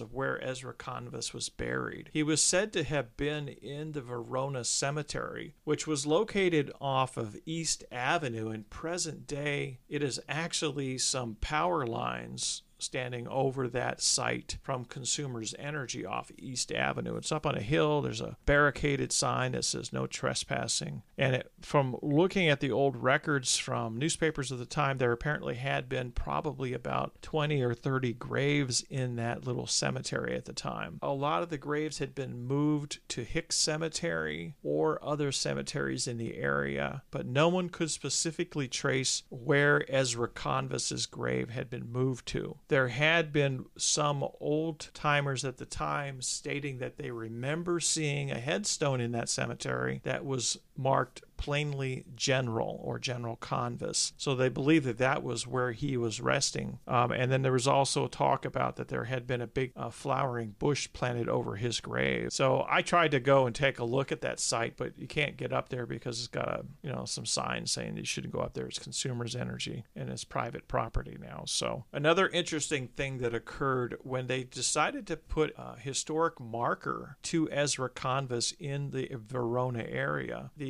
of 0.00 0.12
where 0.12 0.42
Ezra 0.42 0.72
Convis 0.72 1.32
was 1.32 1.48
buried. 1.48 2.10
He 2.12 2.22
was 2.22 2.40
said 2.40 2.72
to 2.72 2.84
have 2.84 3.16
been 3.16 3.48
in 3.48 3.92
the 3.92 4.00
Verona 4.00 4.64
Cemetery, 4.64 5.54
which 5.64 5.86
was 5.86 6.06
located 6.06 6.72
off 6.80 7.16
of 7.16 7.36
East 7.44 7.84
Avenue 7.90 8.50
in 8.50 8.64
present 8.64 9.26
day. 9.26 9.78
It 9.88 10.02
is 10.02 10.20
actually 10.28 10.98
some 10.98 11.36
power 11.40 11.86
lines 11.86 12.62
standing 12.78 13.28
over 13.28 13.68
that 13.68 14.00
site 14.00 14.58
from 14.62 14.84
Consumers 14.84 15.54
Energy 15.58 16.04
off 16.04 16.30
East 16.38 16.72
Avenue. 16.72 17.16
It's 17.16 17.32
up 17.32 17.46
on 17.46 17.56
a 17.56 17.62
hill. 17.62 18.02
There's 18.02 18.20
a 18.20 18.36
barricaded 18.46 19.12
sign 19.12 19.52
that 19.52 19.64
says 19.64 19.92
no 19.92 20.06
trespassing. 20.06 21.02
And 21.16 21.36
it, 21.36 21.52
from 21.60 21.96
looking 22.02 22.48
at 22.48 22.60
the 22.60 22.70
old 22.70 22.96
records 22.96 23.56
from 23.56 23.96
newspapers 23.96 24.50
of 24.50 24.58
the 24.58 24.66
time, 24.66 24.98
there 24.98 25.12
apparently 25.12 25.54
had 25.54 25.88
been 25.88 26.12
probably 26.12 26.72
about 26.72 27.20
20 27.22 27.62
or 27.62 27.74
30 27.74 28.12
graves 28.14 28.84
in 28.90 29.16
that 29.16 29.46
little 29.46 29.66
cemetery 29.66 30.34
at 30.34 30.44
the 30.44 30.52
time. 30.52 30.98
A 31.02 31.12
lot 31.12 31.42
of 31.42 31.50
the 31.50 31.58
graves 31.58 31.98
had 31.98 32.14
been 32.14 32.46
moved 32.46 32.98
to 33.08 33.24
Hicks 33.24 33.56
Cemetery 33.56 34.54
or 34.62 35.02
other 35.04 35.32
cemeteries 35.32 36.06
in 36.06 36.18
the 36.18 36.36
area, 36.36 37.02
but 37.10 37.26
no 37.26 37.48
one 37.48 37.68
could 37.68 37.90
specifically 37.90 38.68
trace 38.68 39.22
where 39.30 39.84
Ezra 39.88 40.28
Convis's 40.28 41.06
grave 41.06 41.50
had 41.50 41.70
been 41.70 41.90
moved 41.90 42.26
to 42.26 42.58
there 42.74 42.88
had 42.88 43.32
been 43.32 43.64
some 43.76 44.26
old 44.40 44.88
timers 44.94 45.44
at 45.44 45.58
the 45.58 45.64
time 45.64 46.20
stating 46.20 46.78
that 46.78 46.96
they 46.96 47.08
remember 47.08 47.78
seeing 47.78 48.32
a 48.32 48.40
headstone 48.40 49.00
in 49.00 49.12
that 49.12 49.28
cemetery 49.28 50.00
that 50.02 50.24
was 50.24 50.58
marked 50.76 51.22
plainly 51.36 52.04
general 52.16 52.80
or 52.82 52.98
general 52.98 53.36
convis. 53.36 54.12
So 54.16 54.34
they 54.34 54.48
believe 54.48 54.84
that 54.84 54.96
that 54.98 55.22
was 55.22 55.46
where 55.46 55.72
he 55.72 55.96
was 55.96 56.20
resting. 56.20 56.78
Um, 56.88 57.12
and 57.12 57.30
then 57.30 57.42
there 57.42 57.52
was 57.52 57.68
also 57.68 58.06
talk 58.06 58.46
about 58.46 58.76
that 58.76 58.88
there 58.88 59.04
had 59.04 59.26
been 59.26 59.42
a 59.42 59.46
big 59.46 59.72
uh, 59.76 59.90
flowering 59.90 60.54
bush 60.58 60.88
planted 60.94 61.28
over 61.28 61.56
his 61.56 61.80
grave. 61.80 62.32
So 62.32 62.64
I 62.66 62.80
tried 62.80 63.10
to 63.10 63.20
go 63.20 63.46
and 63.46 63.54
take 63.54 63.78
a 63.78 63.84
look 63.84 64.10
at 64.10 64.22
that 64.22 64.40
site, 64.40 64.78
but 64.78 64.98
you 64.98 65.06
can't 65.06 65.36
get 65.36 65.52
up 65.52 65.68
there 65.68 65.84
because 65.84 66.18
it's 66.18 66.28
got 66.28 66.48
a 66.48 66.64
you 66.82 66.90
know 66.90 67.04
some 67.04 67.26
signs 67.26 67.72
saying 67.72 67.96
you 67.98 68.04
shouldn't 68.04 68.32
go 68.32 68.40
up 68.40 68.54
there. 68.54 68.66
It's 68.66 68.78
consumers' 68.78 69.36
energy 69.36 69.84
and 69.94 70.08
it's 70.08 70.24
private 70.24 70.66
property 70.66 71.18
now. 71.20 71.44
So 71.46 71.84
another 71.92 72.28
interesting 72.28 72.88
thing 72.88 73.18
that 73.18 73.34
occurred 73.34 73.98
when 74.02 74.28
they 74.28 74.44
decided 74.44 75.06
to 75.08 75.18
put 75.18 75.52
a 75.58 75.78
historic 75.78 76.40
marker 76.40 77.18
to 77.24 77.50
Ezra 77.50 77.90
Convis 77.90 78.54
in 78.58 78.92
the 78.92 79.10
Verona 79.14 79.84
area. 79.86 80.50
The 80.56 80.63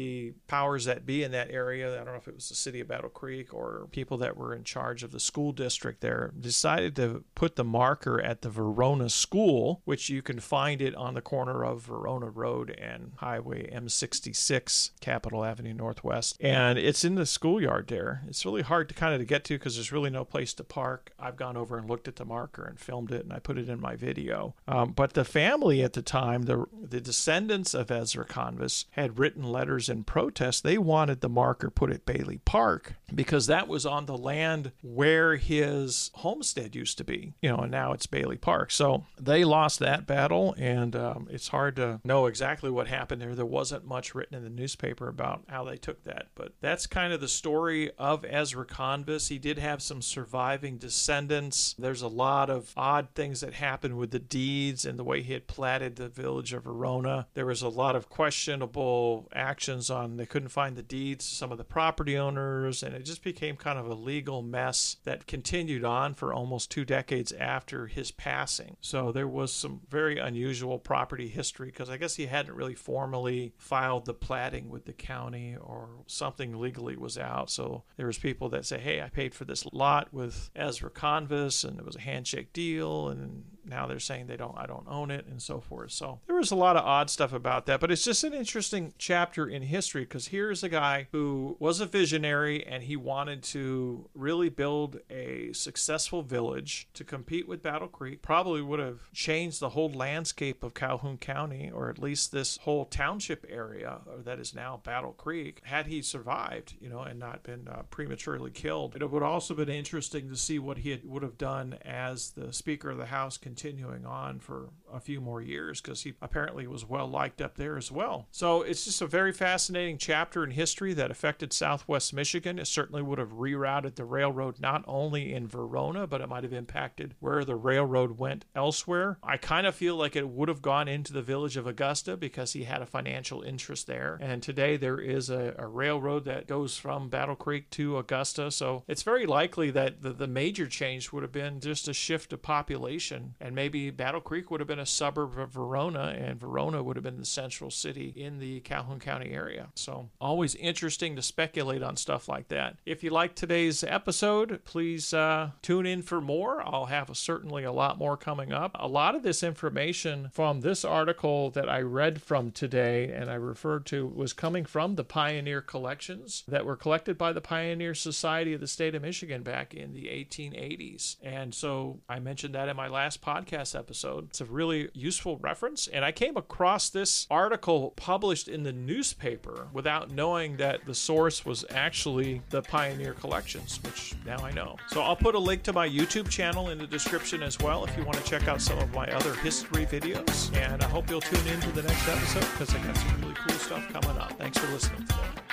powers 0.46 0.84
that 0.84 1.06
be 1.06 1.22
in 1.22 1.32
that 1.32 1.50
area, 1.50 1.92
I 1.92 2.04
don't 2.04 2.12
know 2.12 2.18
if 2.18 2.28
it 2.28 2.34
was 2.34 2.48
the 2.48 2.54
city 2.54 2.80
of 2.80 2.88
Battle 2.88 3.10
Creek 3.10 3.52
or 3.52 3.88
people 3.92 4.18
that 4.18 4.36
were 4.36 4.54
in 4.54 4.64
charge 4.64 5.02
of 5.02 5.10
the 5.10 5.20
school 5.20 5.52
district 5.52 6.00
there, 6.00 6.32
decided 6.38 6.96
to 6.96 7.24
put 7.34 7.56
the 7.56 7.64
marker 7.64 8.20
at 8.20 8.42
the 8.42 8.50
Verona 8.50 9.08
School, 9.08 9.80
which 9.84 10.08
you 10.08 10.22
can 10.22 10.40
find 10.40 10.80
it 10.80 10.94
on 10.94 11.14
the 11.14 11.20
corner 11.20 11.64
of 11.64 11.82
Verona 11.82 12.28
Road 12.28 12.70
and 12.70 13.12
Highway 13.16 13.70
M66, 13.70 14.90
Capitol 15.00 15.44
Avenue 15.44 15.74
Northwest. 15.74 16.36
And 16.40 16.78
it's 16.78 17.04
in 17.04 17.14
the 17.14 17.26
schoolyard 17.26 17.88
there. 17.88 18.22
It's 18.28 18.44
really 18.44 18.62
hard 18.62 18.88
to 18.88 18.94
kind 18.94 19.14
of 19.14 19.20
to 19.20 19.24
get 19.24 19.44
to 19.44 19.54
because 19.54 19.76
there's 19.76 19.92
really 19.92 20.10
no 20.10 20.24
place 20.24 20.54
to 20.54 20.64
park. 20.64 21.12
I've 21.18 21.36
gone 21.36 21.56
over 21.56 21.78
and 21.78 21.88
looked 21.88 22.08
at 22.08 22.16
the 22.16 22.24
marker 22.24 22.64
and 22.64 22.78
filmed 22.78 23.10
it 23.12 23.24
and 23.24 23.32
I 23.32 23.38
put 23.38 23.58
it 23.58 23.68
in 23.68 23.80
my 23.80 23.96
video. 23.96 24.54
Um, 24.68 24.92
but 24.92 25.14
the 25.14 25.24
family 25.24 25.82
at 25.82 25.94
the 25.94 26.02
time, 26.02 26.42
the, 26.42 26.66
the 26.72 27.00
descendants 27.00 27.74
of 27.74 27.90
Ezra 27.90 28.24
Convis, 28.24 28.84
had 28.92 29.18
written 29.18 29.42
letters 29.42 29.83
in 29.88 30.04
protest 30.04 30.62
they 30.62 30.78
wanted 30.78 31.20
the 31.20 31.28
marker 31.28 31.70
put 31.70 31.90
at 31.90 32.06
Bailey 32.06 32.38
Park 32.44 32.94
because 33.14 33.46
that 33.46 33.68
was 33.68 33.86
on 33.86 34.06
the 34.06 34.16
land 34.16 34.72
where 34.82 35.36
his 35.36 36.10
homestead 36.14 36.74
used 36.74 36.98
to 36.98 37.04
be, 37.04 37.34
you 37.40 37.50
know, 37.50 37.58
and 37.58 37.70
now 37.70 37.92
it's 37.92 38.06
Bailey 38.06 38.36
Park. 38.36 38.70
So 38.70 39.04
they 39.20 39.44
lost 39.44 39.78
that 39.80 40.06
battle, 40.06 40.54
and 40.58 40.96
um, 40.96 41.28
it's 41.30 41.48
hard 41.48 41.76
to 41.76 42.00
know 42.04 42.26
exactly 42.26 42.70
what 42.70 42.88
happened 42.88 43.20
there. 43.20 43.34
There 43.34 43.44
wasn't 43.44 43.86
much 43.86 44.14
written 44.14 44.36
in 44.36 44.44
the 44.44 44.50
newspaper 44.50 45.08
about 45.08 45.44
how 45.48 45.64
they 45.64 45.76
took 45.76 46.04
that, 46.04 46.28
but 46.34 46.52
that's 46.60 46.86
kind 46.86 47.12
of 47.12 47.20
the 47.20 47.28
story 47.28 47.90
of 47.98 48.24
Ezra 48.24 48.66
Convis. 48.66 49.28
He 49.28 49.38
did 49.38 49.58
have 49.58 49.82
some 49.82 50.02
surviving 50.02 50.78
descendants. 50.78 51.74
There's 51.78 52.02
a 52.02 52.08
lot 52.08 52.50
of 52.50 52.72
odd 52.76 53.08
things 53.14 53.40
that 53.40 53.54
happened 53.54 53.96
with 53.96 54.10
the 54.10 54.18
deeds 54.18 54.84
and 54.84 54.98
the 54.98 55.04
way 55.04 55.22
he 55.22 55.32
had 55.32 55.46
platted 55.46 55.96
the 55.96 56.08
village 56.08 56.52
of 56.52 56.64
Verona. 56.64 57.26
There 57.34 57.46
was 57.46 57.62
a 57.62 57.68
lot 57.68 57.96
of 57.96 58.08
questionable 58.08 59.28
actions 59.34 59.73
on 59.90 60.16
they 60.16 60.26
couldn't 60.26 60.48
find 60.48 60.76
the 60.76 60.82
deeds 60.82 61.24
some 61.24 61.52
of 61.52 61.58
the 61.58 61.64
property 61.64 62.16
owners, 62.16 62.82
and 62.82 62.94
it 62.94 63.04
just 63.04 63.22
became 63.22 63.56
kind 63.56 63.78
of 63.78 63.86
a 63.86 63.94
legal 63.94 64.42
mess 64.42 64.96
that 65.04 65.26
continued 65.26 65.84
on 65.84 66.14
for 66.14 66.32
almost 66.32 66.70
two 66.70 66.84
decades 66.84 67.32
after 67.32 67.86
his 67.86 68.10
passing. 68.10 68.76
So 68.80 69.12
there 69.12 69.28
was 69.28 69.52
some 69.52 69.80
very 69.88 70.18
unusual 70.18 70.78
property 70.78 71.28
history 71.28 71.68
because 71.68 71.90
I 71.90 71.96
guess 71.96 72.16
he 72.16 72.26
hadn't 72.26 72.54
really 72.54 72.74
formally 72.74 73.54
filed 73.56 74.04
the 74.06 74.14
platting 74.14 74.68
with 74.68 74.84
the 74.84 74.92
county 74.92 75.56
or 75.60 75.88
something 76.06 76.58
legally 76.58 76.96
was 76.96 77.18
out. 77.18 77.50
So 77.50 77.84
there 77.96 78.06
was 78.06 78.18
people 78.18 78.48
that 78.50 78.66
say, 78.66 78.78
"Hey, 78.78 79.02
I 79.02 79.08
paid 79.08 79.34
for 79.34 79.44
this 79.44 79.66
lot 79.72 80.12
with 80.12 80.50
Ezra 80.54 80.90
Convis, 80.90 81.64
and 81.64 81.78
it 81.78 81.84
was 81.84 81.96
a 81.96 82.00
handshake 82.00 82.52
deal," 82.52 83.08
and 83.08 83.44
now 83.66 83.86
they're 83.86 83.98
saying 83.98 84.26
they 84.26 84.36
don't 84.36 84.56
I 84.56 84.66
don't 84.66 84.86
own 84.88 85.10
it 85.10 85.26
and 85.26 85.40
so 85.40 85.60
forth. 85.60 85.92
So 85.92 86.20
there 86.26 86.36
was 86.36 86.50
a 86.50 86.56
lot 86.56 86.76
of 86.76 86.84
odd 86.84 87.10
stuff 87.10 87.32
about 87.32 87.66
that, 87.66 87.80
but 87.80 87.90
it's 87.90 88.04
just 88.04 88.24
an 88.24 88.34
interesting 88.34 88.94
chapter 88.98 89.46
in 89.46 89.62
history 89.62 90.02
because 90.02 90.28
here's 90.28 90.62
a 90.62 90.68
guy 90.68 91.08
who 91.12 91.56
was 91.58 91.80
a 91.80 91.86
visionary 91.86 92.66
and 92.66 92.82
he 92.82 92.96
wanted 92.96 93.42
to 93.42 94.08
really 94.14 94.48
build 94.48 95.00
a 95.10 95.52
successful 95.52 96.22
village 96.22 96.88
to 96.94 97.04
compete 97.04 97.48
with 97.48 97.62
Battle 97.62 97.88
Creek. 97.88 98.22
Probably 98.22 98.62
would 98.62 98.80
have 98.80 99.12
changed 99.12 99.60
the 99.60 99.70
whole 99.70 99.90
landscape 99.90 100.62
of 100.62 100.74
Calhoun 100.74 101.18
County 101.18 101.70
or 101.72 101.90
at 101.90 101.98
least 101.98 102.32
this 102.32 102.58
whole 102.58 102.84
township 102.84 103.46
area 103.48 104.00
that 104.24 104.38
is 104.38 104.54
now 104.54 104.80
Battle 104.82 105.12
Creek 105.12 105.60
had 105.64 105.86
he 105.86 106.02
survived, 106.02 106.74
you 106.80 106.88
know, 106.88 107.00
and 107.00 107.18
not 107.18 107.42
been 107.42 107.68
uh, 107.68 107.82
prematurely 107.90 108.50
killed. 108.50 108.96
It 108.96 109.10
would 109.10 109.22
also 109.22 109.54
been 109.54 109.68
interesting 109.68 110.28
to 110.28 110.36
see 110.36 110.58
what 110.58 110.78
he 110.78 110.90
had, 110.90 111.04
would 111.04 111.22
have 111.22 111.38
done 111.38 111.78
as 111.84 112.30
the 112.30 112.52
Speaker 112.52 112.90
of 112.90 112.98
the 112.98 113.06
House 113.06 113.38
continuing 113.54 114.04
on 114.04 114.40
for 114.40 114.68
a 114.94 115.00
few 115.00 115.20
more 115.20 115.42
years 115.42 115.80
because 115.80 116.02
he 116.02 116.14
apparently 116.22 116.66
was 116.66 116.88
well 116.88 117.06
liked 117.06 117.40
up 117.40 117.56
there 117.56 117.76
as 117.76 117.90
well. 117.90 118.26
So 118.30 118.62
it's 118.62 118.84
just 118.84 119.02
a 119.02 119.06
very 119.06 119.32
fascinating 119.32 119.98
chapter 119.98 120.44
in 120.44 120.50
history 120.50 120.94
that 120.94 121.10
affected 121.10 121.52
southwest 121.52 122.14
Michigan. 122.14 122.58
It 122.58 122.66
certainly 122.66 123.02
would 123.02 123.18
have 123.18 123.32
rerouted 123.32 123.94
the 123.96 124.04
railroad 124.04 124.60
not 124.60 124.84
only 124.86 125.32
in 125.32 125.46
Verona, 125.46 126.06
but 126.06 126.20
it 126.20 126.28
might 126.28 126.44
have 126.44 126.52
impacted 126.52 127.14
where 127.20 127.44
the 127.44 127.56
railroad 127.56 128.18
went 128.18 128.44
elsewhere. 128.54 129.18
I 129.22 129.36
kind 129.36 129.66
of 129.66 129.74
feel 129.74 129.96
like 129.96 130.16
it 130.16 130.28
would 130.28 130.48
have 130.48 130.62
gone 130.62 130.88
into 130.88 131.12
the 131.12 131.22
village 131.22 131.56
of 131.56 131.66
Augusta 131.66 132.16
because 132.16 132.52
he 132.52 132.64
had 132.64 132.82
a 132.82 132.86
financial 132.86 133.42
interest 133.42 133.86
there. 133.86 134.18
And 134.20 134.42
today 134.42 134.76
there 134.76 134.98
is 134.98 135.30
a, 135.30 135.54
a 135.58 135.66
railroad 135.66 136.24
that 136.24 136.46
goes 136.46 136.76
from 136.76 137.08
Battle 137.08 137.36
Creek 137.36 137.70
to 137.70 137.98
Augusta. 137.98 138.50
So 138.50 138.84
it's 138.86 139.02
very 139.02 139.26
likely 139.26 139.70
that 139.72 140.02
the, 140.02 140.12
the 140.12 140.26
major 140.26 140.66
change 140.66 141.12
would 141.12 141.22
have 141.22 141.32
been 141.32 141.60
just 141.60 141.88
a 141.88 141.92
shift 141.92 142.32
of 142.32 142.42
population 142.42 143.34
and 143.40 143.54
maybe 143.54 143.90
Battle 143.90 144.20
Creek 144.20 144.50
would 144.50 144.60
have 144.60 144.68
been 144.68 144.78
a 144.78 144.83
a 144.84 144.86
suburb 144.86 145.38
of 145.38 145.48
Verona, 145.48 146.14
and 146.14 146.38
Verona 146.38 146.82
would 146.82 146.96
have 146.96 147.02
been 147.02 147.16
the 147.16 147.24
central 147.24 147.70
city 147.70 148.12
in 148.14 148.38
the 148.38 148.60
Calhoun 148.60 149.00
County 149.00 149.30
area. 149.30 149.68
So, 149.74 150.10
always 150.20 150.54
interesting 150.56 151.16
to 151.16 151.22
speculate 151.22 151.82
on 151.82 151.96
stuff 151.96 152.28
like 152.28 152.48
that. 152.48 152.76
If 152.84 153.02
you 153.02 153.08
like 153.08 153.34
today's 153.34 153.82
episode, 153.82 154.62
please 154.66 155.14
uh, 155.14 155.52
tune 155.62 155.86
in 155.86 156.02
for 156.02 156.20
more. 156.20 156.62
I'll 156.62 156.84
have 156.84 157.08
a, 157.08 157.14
certainly 157.14 157.64
a 157.64 157.72
lot 157.72 157.96
more 157.96 158.18
coming 158.18 158.52
up. 158.52 158.76
A 158.78 158.86
lot 158.86 159.14
of 159.14 159.22
this 159.22 159.42
information 159.42 160.28
from 160.34 160.60
this 160.60 160.84
article 160.84 161.48
that 161.52 161.70
I 161.70 161.80
read 161.80 162.20
from 162.20 162.50
today 162.50 163.10
and 163.10 163.30
I 163.30 163.36
referred 163.36 163.86
to 163.86 164.06
was 164.06 164.34
coming 164.34 164.66
from 164.66 164.96
the 164.96 165.04
Pioneer 165.04 165.62
collections 165.62 166.44
that 166.46 166.66
were 166.66 166.76
collected 166.76 167.16
by 167.16 167.32
the 167.32 167.40
Pioneer 167.40 167.94
Society 167.94 168.52
of 168.52 168.60
the 168.60 168.66
state 168.66 168.94
of 168.94 169.00
Michigan 169.00 169.42
back 169.42 169.72
in 169.72 169.94
the 169.94 170.08
1880s. 170.08 171.16
And 171.22 171.54
so 171.54 172.00
I 172.06 172.18
mentioned 172.18 172.54
that 172.54 172.68
in 172.68 172.76
my 172.76 172.88
last 172.88 173.22
podcast 173.22 173.74
episode. 173.74 174.26
It's 174.28 174.42
a 174.42 174.44
really 174.74 174.90
useful 174.94 175.38
reference. 175.38 175.88
And 175.88 176.04
I 176.04 176.12
came 176.12 176.36
across 176.36 176.90
this 176.90 177.26
article 177.30 177.92
published 177.96 178.48
in 178.48 178.62
the 178.62 178.72
newspaper 178.72 179.68
without 179.72 180.10
knowing 180.10 180.56
that 180.56 180.84
the 180.86 180.94
source 180.94 181.44
was 181.44 181.64
actually 181.70 182.42
the 182.50 182.62
Pioneer 182.62 183.14
collections, 183.14 183.80
which 183.82 184.14
now 184.26 184.38
I 184.38 184.50
know. 184.52 184.76
So 184.88 185.02
I'll 185.02 185.16
put 185.16 185.34
a 185.34 185.38
link 185.38 185.62
to 185.64 185.72
my 185.72 185.88
YouTube 185.88 186.28
channel 186.28 186.70
in 186.70 186.78
the 186.78 186.86
description 186.86 187.42
as 187.42 187.58
well 187.58 187.84
if 187.84 187.96
you 187.96 188.04
want 188.04 188.18
to 188.18 188.24
check 188.24 188.48
out 188.48 188.60
some 188.60 188.78
of 188.78 188.92
my 188.94 189.06
other 189.12 189.34
history 189.36 189.86
videos. 189.86 190.54
And 190.56 190.82
I 190.82 190.88
hope 190.88 191.08
you'll 191.10 191.20
tune 191.20 191.46
in 191.46 191.60
to 191.60 191.72
the 191.72 191.82
next 191.82 192.08
episode 192.08 192.46
because 192.52 192.74
I 192.74 192.78
got 192.84 192.96
some 192.96 193.20
really 193.20 193.34
cool 193.34 193.58
stuff 193.58 193.92
coming 193.92 194.18
up. 194.18 194.32
Thanks 194.38 194.58
for 194.58 194.70
listening 194.72 195.06
today. 195.06 195.43